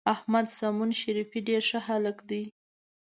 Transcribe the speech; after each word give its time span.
احمد 0.13 0.47
سمون 0.57 0.91
شریفي 1.01 1.39
ډېر 1.47 1.61
ښه 1.69 1.79
هلک 1.87 2.17
دی. 2.29 2.43